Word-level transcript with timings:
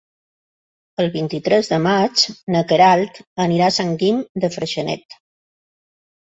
El 1.03 1.09
vint-i-tres 1.15 1.69
de 1.73 1.77
maig 1.87 2.23
na 2.55 2.63
Queralt 2.71 3.21
anirà 3.45 3.69
a 3.69 3.75
Sant 3.77 3.93
Guim 4.01 4.25
de 4.47 4.51
Freixenet. 4.57 5.19